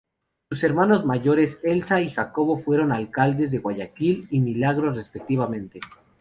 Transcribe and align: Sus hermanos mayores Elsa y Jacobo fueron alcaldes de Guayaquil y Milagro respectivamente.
Sus 0.49 0.63
hermanos 0.63 1.05
mayores 1.05 1.59
Elsa 1.61 2.01
y 2.01 2.09
Jacobo 2.09 2.57
fueron 2.57 2.91
alcaldes 2.91 3.51
de 3.51 3.59
Guayaquil 3.59 4.27
y 4.31 4.39
Milagro 4.39 4.91
respectivamente. 4.91 5.79